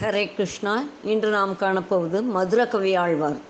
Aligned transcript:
ஹரே 0.00 0.22
கிருஷ்ணா 0.26 0.74
இன்று 1.02 1.30
நாம் 1.30 1.50
காணப்போவது 1.60 2.18
மதுரகவி 2.22 2.92
ஆழ்வார் 2.96 3.40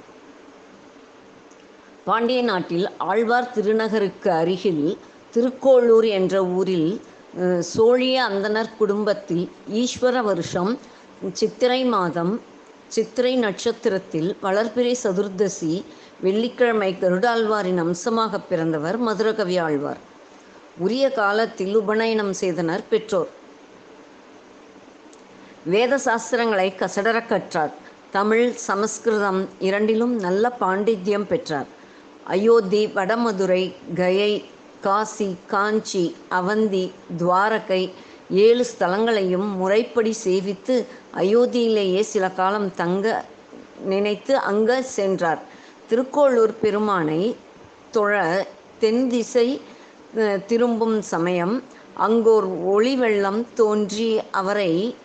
பாண்டிய 2.04 2.42
நாட்டில் 2.42 2.86
ஆழ்வார் 2.98 3.50
திருநகருக்கு 3.54 4.30
அருகில் 4.30 4.98
திருக்கோளூர் 5.34 6.08
என்ற 6.08 6.42
ஊரில் 6.44 6.90
சோழிய 7.60 8.16
அந்தணர் 8.22 8.72
குடும்பத்தில் 8.78 9.44
ஈஸ்வர 9.72 10.22
வருஷம் 10.22 10.72
சித்திரை 11.32 11.80
மாதம் 11.84 12.34
சித்திரை 12.88 13.34
நட்சத்திரத்தில் 13.36 14.30
வளர்பிறை 14.42 14.94
சதுர்தசி 15.04 15.74
வெள்ளிக்கிழமை 16.20 16.92
கருடாழ்வாரின் 16.98 17.82
அம்சமாக 17.86 18.40
பிறந்தவர் 18.40 18.98
மதுரகவி 18.98 19.58
ஆழ்வார் 19.58 20.00
உரிய 20.78 21.06
காலத்தில் 21.12 21.76
உபநயனம் 21.76 22.32
செய்தனர் 22.32 22.88
பெற்றோர். 22.88 23.30
வேத 25.64 25.94
சாஸ்திரங்களை 26.04 26.68
கசடரக் 26.80 27.26
கற்றார் 27.28 27.72
தமிழ் 28.10 28.52
சமஸ்கிருதம் 28.66 29.40
இரண்டிலும் 29.58 30.14
நல்ல 30.16 30.52
பாண்டித்யம் 30.60 31.26
பெற்றார். 31.26 31.66
அயோத்தி 32.24 32.80
வடமதுரை 32.94 33.74
கயை 33.94 34.44
காசி 34.80 35.36
காஞ்சி 35.46 36.16
அவந்தி 36.30 36.90
துவாரகை 37.18 37.92
ஏழு 38.44 38.64
ஸ்தலங்களையும் 38.70 39.48
முறைப்படி 39.56 40.14
சேவித்து 40.24 40.76
அயோத்தியிலேயே 41.16 42.00
சில 42.12 42.30
காலம் 42.30 42.74
தங்க 42.74 43.24
நினைத்து 43.84 44.36
அங்க 44.36 44.80
சென்றார். 44.82 45.42
திருக்கோளூர் 45.90 46.56
பெருமானை 46.62 47.36
தொழ 47.90 48.46
தென் 48.78 49.08
திசை 49.08 49.60
திரும்பும் 50.46 50.98
சமயம் 51.12 51.62
அங்கோர் 52.06 52.48
ஒளி 52.64 52.96
வெள்ளம் 52.96 53.46
தோன்றி 53.54 54.20
அவரை 54.30 54.96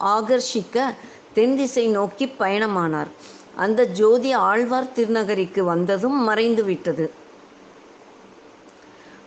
ஆகர்ஷிக்க 0.00 0.94
தென் 1.32 1.56
திசை 1.56 1.86
நோக்கி 1.86 2.26
பயணமானார். 2.26 3.10
அந்த 3.56 3.84
ஜோதி 3.84 4.32
ஆழ்வார் 4.32 4.92
திருநகரிக்கு 4.96 5.60
வந்ததும் 5.60 6.22
மறைந்து 6.22 6.64
விட்டது 6.64 7.22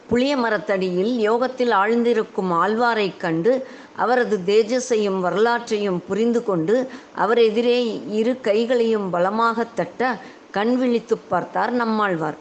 புளிய 0.08 0.38
மரத்தடியில் 0.38 1.20
யோகத்தில் 1.20 1.72
ஆழ்ந்திருக்கும் 1.72 2.52
ஆழ்வாரைக் 2.52 3.18
கண்டு 3.18 3.68
அவரது 3.96 4.38
தேஜஸையும் 4.46 5.20
வரலாற்றையும் 5.20 6.04
புரிந்து 6.08 6.44
கொண்டு 6.44 6.90
அவர் 7.16 7.38
எதிரே 7.38 8.02
இரு 8.08 8.42
கைகளையும் 8.42 9.10
பலமாக 9.10 9.64
தட்ட 9.64 10.20
கண் 10.52 10.78
விழித்து 10.78 11.18
பார்த்தார் 11.18 11.72
நம்மாழ்வார். 11.72 12.38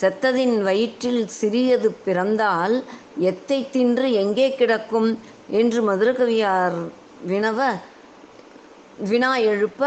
செத்ததின் 0.00 0.62
வயிற்றில் 0.62 1.28
சிறியது 1.28 1.92
பிறந்தால் 1.92 2.84
எத்தை 3.18 3.66
தின்று 3.70 4.12
எங்கே 4.12 4.54
கிடக்கும்? 4.54 5.18
என்று 5.48 5.82
மதுரகவியார் 5.82 6.78
வினவ 7.30 7.60
வினா 9.10 9.36
எழுப்ப 9.52 9.82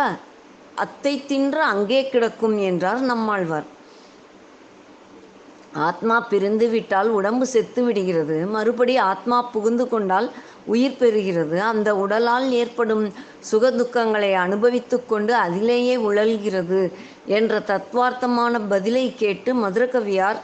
அத்தை 0.84 1.14
தின்ற 1.26 1.58
அங்கே 1.64 2.00
கிடக்கும் 2.10 2.58
என்றார் 2.70 3.02
நம்மாழ்வார். 3.02 3.68
ஆத்மா 5.88 6.16
பிரிந்து 6.32 6.68
விட்டால் 6.70 7.10
உடம்பு 7.10 7.46
செத்து 7.46 7.82
விடுகிறது. 7.84 8.38
மறுபடி 8.56 8.98
ஆத்மா 9.12 9.38
புகுந்து 9.54 9.86
கொண்டால் 9.90 10.28
உயிர் 10.74 11.00
பெறுகிறது. 11.00 11.58
அந்த 11.72 11.90
உடலால் 11.96 12.48
ஏற்படும் 12.62 13.04
சுகதுக்கங்களை 13.52 14.32
அனுபவித்து 14.46 15.06
கொண்டு 15.06 15.36
அதிலேயே 15.36 15.96
உழல்கிறது 16.10 16.82
என்ற 17.38 17.60
தத்வார்த்தமான 17.72 18.62
பதிலை 18.70 19.06
கேட்டு 19.16 19.54
மதுரகவியார் 19.56 20.40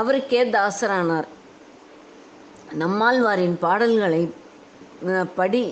அவருக்கே 0.00 0.42
தாசரானார். 0.56 1.28
நம்மாழ்வாரின் 2.82 3.56
பாடல்களை 3.64 4.22
படி 5.38 5.62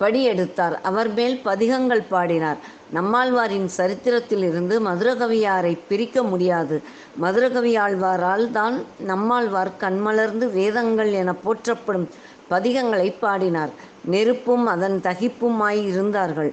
படியெடுத்தார். 0.00 0.74
அவர் 0.88 1.10
மேல் 1.16 1.36
பதிகங்கள் 1.48 2.02
பாடினார். 2.12 2.60
நம்மாழ்வாரின் 2.96 3.68
சரித்திரத்திலிருந்து 3.76 4.74
மதுரகவியாரை 4.86 5.72
பிரிக்க 5.88 6.22
முடியாது. 6.32 6.76
மதுரகவியாழ்வாரால் 7.22 8.46
தான் 8.58 8.76
நம்மாழ்வார் 9.10 9.72
கண்மலர்ந்து 9.82 10.46
வேதங்கள் 10.58 11.12
என 11.20 11.34
போற்றப்படும் 11.44 12.08
பதிகங்களை 12.52 13.08
பாடினார். 13.24 13.72
நெருப்பும் 14.12 14.66
அதன் 14.74 14.98
தகிப்புமாய் 15.08 15.82
இருந்தார்கள். 15.92 16.52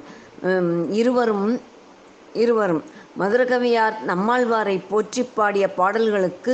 இருவரும் 1.02 1.48
இருவரும். 2.44 2.84
மதுரகவியார் 3.20 3.96
நம்மாழ்வாரை 4.10 4.76
போற்றி 4.90 5.24
பாடிய 5.38 5.66
பாடல்களுக்கு 5.80 6.54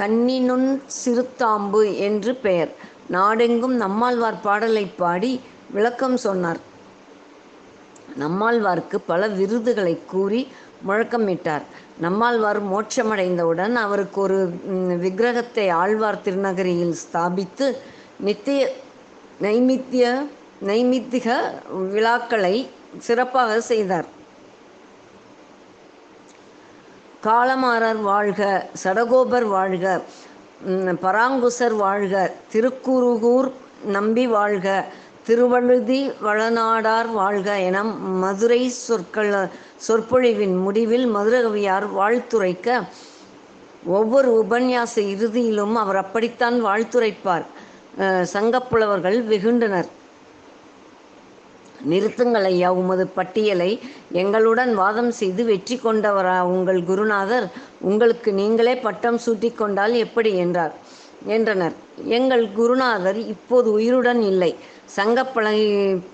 கண்ணினுன் 0.00 0.68
சிறுத்தாம்பு 1.00 1.82
என்று 2.06 2.32
பெயர். 2.44 2.72
நாடெங்கும் 3.16 3.76
நம்மாழ்வார் 3.82 4.40
பாடலை 4.46 4.84
பாடி 5.02 5.32
விளக்கம் 5.76 6.16
சொன்னார். 6.26 6.60
நம்மாழ்வார்க்கு 8.22 8.96
பல 9.10 9.22
விருதுகளை 9.38 9.94
கூறி 10.12 10.40
முழக்கமிட்டார். 10.88 11.64
நம்மாழ்வார் 12.04 12.60
மோட்சமடைந்தவுடன் 12.72 13.74
அவருக்கு 13.84 14.18
ஒரு 14.26 14.40
விக்கிரகத்தை 15.04 15.66
ஆழ்வார் 15.82 16.22
திருநகரியில் 16.26 16.94
ஸ்தாபித்து 17.04 17.66
நித்திய 18.26 18.60
நைமித்திய 19.46 20.06
நைமித்திக 20.68 21.26
விழாக்களை 21.94 22.54
சிறப்பாக 23.06 23.60
செய்தார். 23.72 24.08
காளமாறர் 27.26 28.00
வாழ்க 28.02 28.40
சடகோபர் 28.82 29.46
வாழ்க 29.54 29.86
பராங்குசர் 31.04 31.74
வாழ்க 31.76 32.14
திருக்குருகூர் 32.52 33.48
நம்பி 33.96 34.24
வாழ்க 34.34 34.66
திருவழுதி 35.26 35.98
வளநாடார் 36.26 37.10
வாழ்க 37.12 37.48
என 37.68 37.82
மதுரை 38.22 38.60
சொற்கள் 38.68 39.32
சொற்பொழிவின் 39.86 40.56
முடிவில் 40.66 41.06
மதுரகவியார் 41.16 41.86
வாழ்த்துரைக்க 41.98 42.68
ஒவ்வொரு 43.98 44.30
உபன்யாச 44.42 44.94
இறுதியிலும் 45.14 45.76
அவர் 45.82 46.00
அப்படித்தான் 46.04 46.56
வாழ்த்துரைப்பார். 46.64 47.46
சங்கப்புலவர்கள் 48.34 49.18
வெகுண்டனர். 49.32 49.88
நிறுத்துங்கள் 51.90 52.46
ஐயா 52.50 52.70
உமது 52.72 53.06
பட்டியலை 53.06 53.70
எங்களுடன் 54.12 54.72
வாதம் 54.74 55.10
செய்து 55.10 55.44
வெற்றி 55.44 55.76
கொண்டவரா 55.84 56.38
உங்கள் 56.54 56.80
குருநாதர்? 56.84 57.46
உங்களுக்கு 57.80 58.32
நீங்களே 58.32 58.74
பட்டம் 58.76 59.18
சூட்டிக் 59.18 59.58
கொண்டால் 59.58 59.94
எப்படி 60.04 60.32
என்றார். 60.44 60.74
என்றனர். 61.26 61.76
எங்கள் 62.18 62.44
குருநாதர் 62.52 63.20
இப்போது 63.34 63.68
உயிருடன் 63.72 64.22
இல்லை. 64.22 64.52
சங்க 64.96 65.24
பலகை 65.24 65.64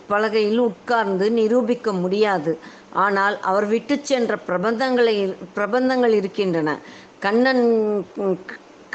பலகையில் 0.08 0.58
உட்கார்ந்து 0.58 1.26
நிரூபிக்க 1.30 1.92
முடியாது. 1.92 2.52
ஆனால் 3.04 3.36
அவர் 3.40 3.66
விட்டு 3.66 3.94
சென்ற 4.02 4.34
பிரபந்தங்களை 4.48 5.14
பிரபந்தங்கள் 5.56 6.14
இருக்கின்றன. 6.20 6.78
கண்ணன் 7.18 7.64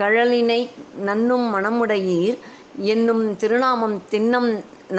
கழலினை 0.01 0.61
நன்னும் 1.07 1.45
மனமுடையீர் 1.55 2.37
என்னும் 2.93 3.23
திருநாமம் 3.37 3.97
தின்னம் 4.09 4.49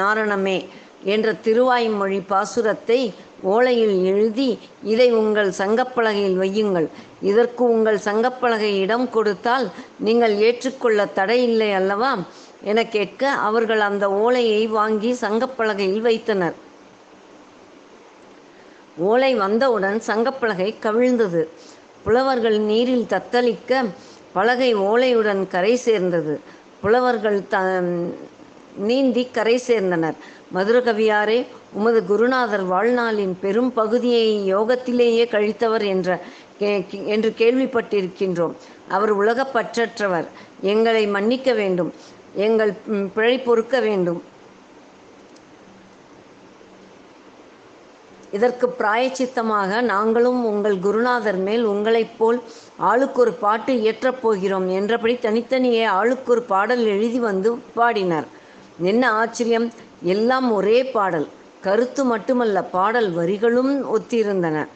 நாரணமே. 0.01 0.59
என்ற 1.05 1.33
திருவாய்மொழி 1.33 2.23
பாசுரத்தை 2.29 3.13
ஓலையில் 3.45 4.05
எழுதி 4.05 4.59
இதை 4.83 5.13
உங்கள் 5.13 5.51
சங்கப்பலகையில் 5.51 6.39
வையுங்கள். 6.39 6.89
இதற்கு 7.21 7.65
உங்கள் 7.65 7.99
சங்கப்பலகை 8.05 8.73
இடம் 8.81 9.11
கொடுத்தால் 9.11 9.71
நீங்கள் 9.99 10.37
ஏற்றுக்கொள்ள 10.37 11.07
தடையில்லை 11.07 11.73
அல்லவா 11.73 12.19
என 12.63 12.85
கேட்க 12.85 13.31
அவர்கள் 13.31 13.81
அந்த 13.81 14.11
ஓலையை 14.11 14.67
வாங்கி 14.67 15.13
சங்கப்பலகையில் 15.13 16.01
வைத்தனர். 16.01 16.55
ஓலை 18.97 19.35
வந்தவுடன் 19.35 20.01
சங்கப்பலகை 20.07 20.75
கவிழ்ந்தது. 20.83 21.49
புலவர்கள் 22.05 22.59
நீரில் 22.59 23.07
தத்தளிக்க 23.09 23.85
பலகை 24.33 24.77
ஓலையுடன் 24.77 25.49
கரை 25.49 25.77
சேர்ந்தது. 25.77 26.41
புலவர்கள் 26.81 27.47
த 27.49 27.83
நீந்தி 28.77 29.29
கரை 29.31 29.63
சேர்ந்தனர். 29.67 30.15
மதுரகவியாரே 30.55 31.47
உமது 31.73 32.05
குருநாதர் 32.05 32.69
வாழ்நாளின் 32.71 33.35
பெரும் 33.41 33.73
பகுதியை 33.73 34.55
யோகத்திலேயே 34.55 35.29
கழித்தவர் 35.29 35.87
என்ற 35.87 36.21
கே- 36.61 37.05
என்று 37.05 37.35
கேள்விப்பட்டிருக்கின்றோம். 37.39 38.53
அவர் 38.89 39.19
உலகப்பற்றற்றவர் 39.19 40.27
எங்களை 40.61 41.07
மன்னிக்க 41.07 41.53
வேண்டும். 41.53 41.95
எங்கள் 42.35 42.75
பிழை 43.15 43.39
பொறுக்க 43.39 43.81
வேண்டும். 43.81 44.23
இதற்கு 48.33 48.69
பிராயச்சித்தமாக 48.79 49.81
நாங்களும் 49.81 50.45
உங்கள் 50.45 50.79
குருநாதர் 50.79 51.37
மேல் 51.37 51.63
உங்களைப் 51.63 52.19
போல் 52.19 52.43
ஆளுக்கு 52.77 53.21
ஒரு 53.21 53.33
பாட்டு 53.33 53.75
இயற்றப் 53.75 54.21
போகிறோம் 54.23 54.69
என்றபடி 54.69 55.17
தனித்தனியே 55.17 55.85
ஆளுக்கு 55.85 56.33
ஒரு 56.33 56.43
பாடல் 56.43 56.85
எழுதி 56.85 57.19
வந்து 57.19 57.55
பாடினர். 57.75 58.39
என்ன 58.81 59.13
ஆச்சரியம்? 59.13 59.73
எல்லாம் 60.03 60.53
ஒரே 60.53 60.85
பாடல். 60.85 61.29
கருத்து 61.61 62.05
மட்டுமல்ல 62.05 62.63
பாடல் 62.63 63.11
வரிகளும் 63.13 63.73
ஒத்திருந்தன. 63.97 64.67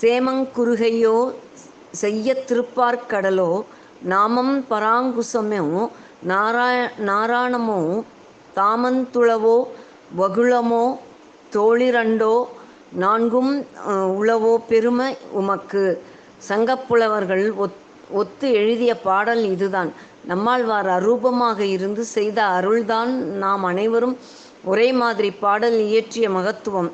சேமங்குருகையோ 0.00 1.32
செய்ய 1.90 2.44
திருப்பார்க்கடலோ 2.48 3.64
நாமம் 4.02 4.64
பராங்குசமோ 4.70 5.90
நாராய 6.26 6.78
நாராயணமோ 6.98 8.04
தாமந்துளவோ 8.56 9.56
வகுளமோ 10.16 10.84
தோளிரண்டோ 11.54 12.34
நான்கும் 12.92 13.52
உளவோ 14.20 14.56
பெருமை 14.68 15.16
உமக்கு. 15.30 16.02
சங்கப்புலவர்கள் 16.48 17.52
ஒத் 17.56 17.78
ஒத்து 18.10 18.52
எழுதிய 18.52 19.00
பாடல் 19.00 19.44
இதுதான். 19.44 19.92
நம்மாழ்வார் 20.24 20.88
அரூபமாக 20.88 21.60
இருந்து 21.60 22.04
செய்த 22.04 22.38
அருள்தான் 22.58 23.12
நாம் 23.42 23.64
அனைவரும் 23.64 24.16
ஒரே 24.64 24.92
மாதிரி 24.92 25.30
பாடல் 25.44 25.78
இயற்றிய 25.80 26.26
மகத்துவம். 26.30 26.90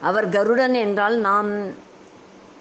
அவர் 0.00 0.28
கருடன் 0.28 0.74
என்றால் 0.74 1.16
நாம் 1.18 1.50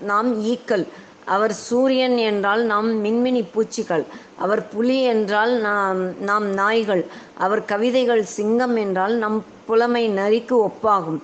நாம் 0.01 0.29
ஈக்கள். 0.43 0.85
அவர் 1.25 1.53
சூரியன் 1.67 2.17
என்றால் 2.17 2.63
நாம் 2.63 2.89
மின்மினி 3.05 3.43
பூச்சிகள். 3.53 4.05
அவர் 4.37 4.63
புலி 4.67 5.03
என்றால் 5.03 5.53
நாம் 5.59 6.01
நாம் 6.23 6.47
நாய்கள். 6.53 7.03
அவர் 7.37 7.63
கவிதைகள் 7.65 8.23
சிங்கம் 8.37 8.75
என்றால் 8.75 9.15
நம் 9.15 9.37
புலமை 9.67 10.03
நரிக்கு 10.19 10.55
ஒப்பாகும். 10.67 11.19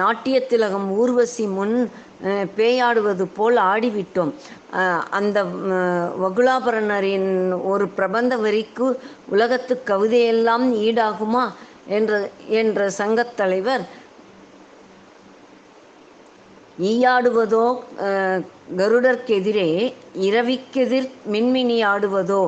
நாட்டியத்திலகம் 0.00 0.48
திலகம் 0.50 0.86
ஊர்வசி 1.00 1.44
முன் 1.56 1.74
பேயாடுவது 2.58 3.24
போல் 3.36 3.58
ஆடிவிட்டோம். 3.72 4.32
அந்த 5.18 5.38
வகுலாபரணரின் 6.22 7.30
ஒரு 7.70 7.86
பிரபந்த 7.98 8.34
வரிக்கு 8.44 8.86
உலகத்து 9.34 9.76
கவிதையெல்லாம் 9.90 10.66
ஈடாகுமா? 10.86 11.44
என்ற 11.96 12.14
என்ற 12.60 12.80
சங்கத் 12.98 13.36
தலைவர் 13.40 13.84
ஈயாடுவதோ 16.90 17.64
கருடர்க்கெதிரே 18.80 19.70
இரவிக்கெதிர் 20.26 21.08
மின்மினி 21.32 21.78
ஆடுவதோ 21.92 22.42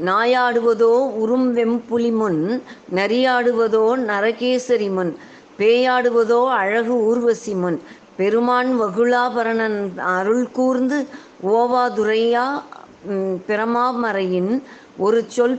நாயாடுவதோ 0.00 0.92
உறும் 1.22 1.48
வெம்புலி 1.56 2.10
முன் 2.12 2.40
நரியாடுவதோ 2.94 3.82
நரகேசரி 4.08 4.88
முன் 4.90 5.12
பேயாடுவதோ 5.58 6.40
அழகு 6.52 6.94
ஊர்வசி 7.04 7.54
முன் 7.54 7.78
பெருமான் 8.16 8.70
வகுளாபரணன் 8.80 9.78
அருள் 10.16 10.46
கூர்ந்து 10.50 10.98
ஓவாதுரையா 11.52 12.46
பிரமாமறையின் 13.48 14.52
ஒரு 14.96 15.20
சொல் 15.28 15.58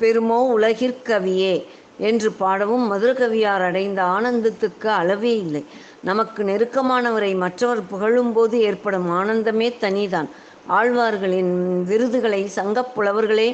பெருமோ 0.00 0.40
உலகிற்கவியே 0.56 1.54
என்று 1.98 2.32
பாடவும் 2.32 2.84
மதுரகவியார் 2.92 3.64
அடைந்த 3.68 4.00
ஆனந்தத்துக்கு 4.16 4.88
அளவே 5.00 5.32
இல்லை. 5.36 5.62
நமக்கு 6.02 6.40
நெருக்கமானவரை 6.44 7.30
மற்றவர் 7.36 7.88
புகழும்போது 7.88 8.56
ஏற்படும் 8.60 9.08
ஆனந்தமே 9.10 9.68
தனிதான். 9.84 10.28
ஆழ்வார்களின் 10.68 11.84
விருதுகளை 11.84 12.42
சங்கப் 12.46 12.92
புலவர்களே 12.96 13.48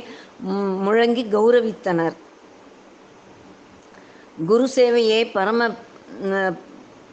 முழங்கி 0.87 1.25
கௌரவித்தனர். 1.35 2.17
குரு 4.47 4.69
சேவையே 4.75 5.31
பரம 5.33 5.71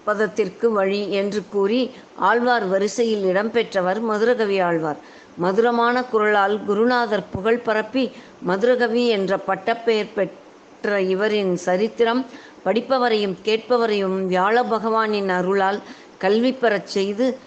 பதத்திற்கு 0.06 0.72
வழி 0.72 1.12
என்று 1.12 1.44
கூறி 1.50 1.92
ஆழ்வார் 2.16 2.68
வரிசையில் 2.68 3.24
இடம்பெற்றவர் 3.24 4.00
மதுரகவி 4.00 4.60
ஆழ்வார். 4.60 5.00
மதுரமான 5.38 6.04
குரலால் 6.04 6.56
குருநாதர் 6.68 7.30
புகழ் 7.32 7.60
பரப்பி 7.60 8.12
மதுரகவி 8.48 9.08
என்ற 9.08 9.38
பட்டப்பெயர் 9.38 10.14
பெற்ற 10.16 11.02
இவரின் 11.02 11.56
சரித்திரம் 11.56 12.26
படிப்பவரையும் 12.66 13.36
கேட்பவரையும் 13.44 14.18
வியாழ 14.26 14.64
பகவானின் 14.64 15.30
அருளால் 15.30 15.80
கல்வி 16.18 16.52
பெறச் 16.52 16.88
செய்து 16.88 17.38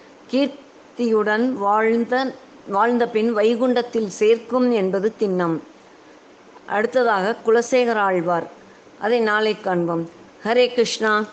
பக்தியுடன் 0.97 1.51
வாழ்ந்த 1.51 2.33
வாழ்ந்த 2.67 3.07
பின் 3.07 3.35
வைகுண்டத்தில் 3.35 4.07
சேர்க்கும் 4.07 4.71
என்பது 4.71 5.13
திண்ணம். 5.19 5.59
அடுத்ததாக 6.65 7.35
குலசேகர 7.45 7.93
ஆழ்வார். 7.93 8.51
அதை 8.99 9.19
நாளை 9.19 9.61
காண்போம். 9.61 10.09
ஹரே 10.43 10.67
கிருஷ்ணா. 10.67 11.23